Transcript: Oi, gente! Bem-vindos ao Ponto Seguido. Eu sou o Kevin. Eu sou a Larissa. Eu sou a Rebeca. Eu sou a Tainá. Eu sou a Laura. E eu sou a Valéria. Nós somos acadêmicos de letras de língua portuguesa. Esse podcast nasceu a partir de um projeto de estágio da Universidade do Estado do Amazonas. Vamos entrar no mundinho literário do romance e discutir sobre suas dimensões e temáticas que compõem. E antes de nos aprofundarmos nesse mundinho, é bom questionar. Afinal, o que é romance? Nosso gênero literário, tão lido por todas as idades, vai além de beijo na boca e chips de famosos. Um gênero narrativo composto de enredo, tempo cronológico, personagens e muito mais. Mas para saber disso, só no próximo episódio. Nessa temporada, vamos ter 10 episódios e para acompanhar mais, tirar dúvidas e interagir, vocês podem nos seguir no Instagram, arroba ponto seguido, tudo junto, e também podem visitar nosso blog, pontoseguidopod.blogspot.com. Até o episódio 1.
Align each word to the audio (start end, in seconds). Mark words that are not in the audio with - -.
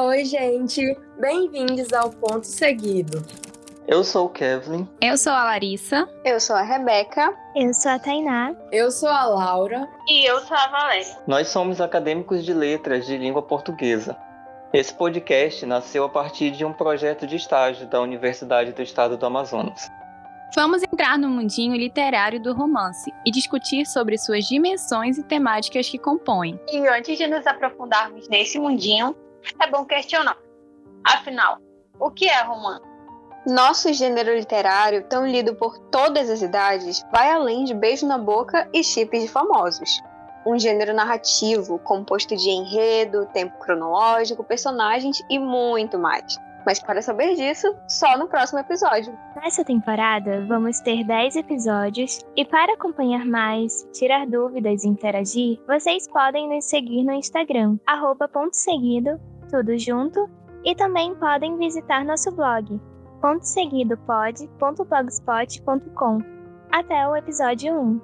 Oi, 0.00 0.24
gente! 0.24 0.96
Bem-vindos 1.18 1.92
ao 1.92 2.08
Ponto 2.10 2.46
Seguido. 2.46 3.20
Eu 3.88 4.04
sou 4.04 4.26
o 4.26 4.28
Kevin. 4.28 4.88
Eu 5.00 5.18
sou 5.18 5.32
a 5.32 5.42
Larissa. 5.42 6.08
Eu 6.24 6.38
sou 6.38 6.54
a 6.54 6.62
Rebeca. 6.62 7.36
Eu 7.56 7.74
sou 7.74 7.90
a 7.90 7.98
Tainá. 7.98 8.54
Eu 8.70 8.92
sou 8.92 9.08
a 9.08 9.26
Laura. 9.26 9.88
E 10.06 10.24
eu 10.24 10.38
sou 10.42 10.56
a 10.56 10.68
Valéria. 10.68 11.18
Nós 11.26 11.48
somos 11.48 11.80
acadêmicos 11.80 12.44
de 12.44 12.54
letras 12.54 13.06
de 13.06 13.18
língua 13.18 13.42
portuguesa. 13.42 14.16
Esse 14.72 14.94
podcast 14.94 15.66
nasceu 15.66 16.04
a 16.04 16.08
partir 16.08 16.52
de 16.52 16.64
um 16.64 16.72
projeto 16.72 17.26
de 17.26 17.34
estágio 17.34 17.88
da 17.88 18.00
Universidade 18.00 18.70
do 18.70 18.82
Estado 18.82 19.16
do 19.16 19.26
Amazonas. 19.26 19.90
Vamos 20.54 20.80
entrar 20.84 21.18
no 21.18 21.28
mundinho 21.28 21.74
literário 21.74 22.40
do 22.40 22.54
romance 22.54 23.12
e 23.26 23.32
discutir 23.32 23.84
sobre 23.84 24.16
suas 24.16 24.44
dimensões 24.44 25.18
e 25.18 25.24
temáticas 25.24 25.88
que 25.88 25.98
compõem. 25.98 26.58
E 26.72 26.86
antes 26.86 27.18
de 27.18 27.26
nos 27.26 27.44
aprofundarmos 27.48 28.28
nesse 28.28 28.60
mundinho, 28.60 29.16
é 29.60 29.70
bom 29.70 29.84
questionar. 29.84 30.36
Afinal, 31.04 31.58
o 31.98 32.10
que 32.10 32.28
é 32.28 32.42
romance? 32.42 32.82
Nosso 33.46 33.92
gênero 33.92 34.34
literário, 34.34 35.04
tão 35.04 35.26
lido 35.26 35.54
por 35.54 35.78
todas 35.78 36.28
as 36.28 36.42
idades, 36.42 37.04
vai 37.10 37.30
além 37.30 37.64
de 37.64 37.72
beijo 37.72 38.06
na 38.06 38.18
boca 38.18 38.68
e 38.74 38.84
chips 38.84 39.22
de 39.22 39.28
famosos. 39.28 40.02
Um 40.44 40.58
gênero 40.58 40.92
narrativo 40.92 41.78
composto 41.78 42.36
de 42.36 42.50
enredo, 42.50 43.26
tempo 43.32 43.58
cronológico, 43.58 44.44
personagens 44.44 45.22
e 45.30 45.38
muito 45.38 45.98
mais. 45.98 46.38
Mas 46.68 46.78
para 46.80 47.00
saber 47.00 47.34
disso, 47.34 47.74
só 47.88 48.18
no 48.18 48.28
próximo 48.28 48.58
episódio. 48.58 49.16
Nessa 49.36 49.64
temporada, 49.64 50.44
vamos 50.44 50.80
ter 50.80 51.02
10 51.02 51.36
episódios 51.36 52.22
e 52.36 52.44
para 52.44 52.74
acompanhar 52.74 53.24
mais, 53.24 53.88
tirar 53.90 54.26
dúvidas 54.26 54.84
e 54.84 54.88
interagir, 54.88 55.58
vocês 55.66 56.06
podem 56.06 56.46
nos 56.46 56.66
seguir 56.66 57.04
no 57.04 57.14
Instagram, 57.14 57.78
arroba 57.86 58.28
ponto 58.28 58.52
seguido, 58.52 59.18
tudo 59.50 59.78
junto, 59.78 60.28
e 60.62 60.74
também 60.74 61.14
podem 61.14 61.56
visitar 61.56 62.04
nosso 62.04 62.30
blog, 62.32 62.78
pontoseguidopod.blogspot.com. 63.22 66.18
Até 66.70 67.08
o 67.08 67.16
episódio 67.16 67.80
1. 67.80 67.98